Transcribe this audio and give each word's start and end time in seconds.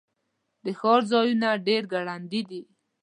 د 0.63 0.65
ښار 0.79 1.01
ځایونه 1.11 1.49
ډیر 1.67 1.81
ګراندي 1.93 2.41